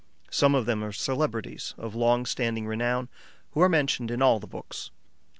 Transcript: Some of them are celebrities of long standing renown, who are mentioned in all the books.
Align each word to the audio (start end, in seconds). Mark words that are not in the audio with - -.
Some 0.31 0.55
of 0.55 0.65
them 0.65 0.83
are 0.83 0.91
celebrities 0.91 1.75
of 1.77 1.93
long 1.93 2.25
standing 2.25 2.65
renown, 2.65 3.07
who 3.51 3.61
are 3.61 3.69
mentioned 3.69 4.09
in 4.09 4.19
all 4.19 4.39
the 4.39 4.47
books. 4.47 4.89